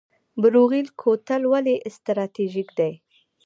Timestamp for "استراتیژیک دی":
1.89-2.91